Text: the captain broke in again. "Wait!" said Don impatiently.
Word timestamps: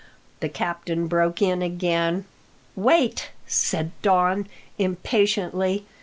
the 0.39 0.49
captain 0.49 1.05
broke 1.05 1.43
in 1.43 1.61
again. 1.61 2.25
"Wait!" 2.75 3.29
said 3.45 3.91
Don 4.01 4.47
impatiently. 4.79 5.85